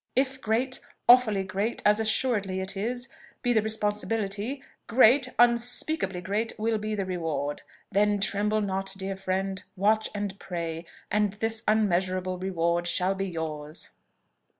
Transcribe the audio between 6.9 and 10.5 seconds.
the reward. Then tremble not, dear friend! watch and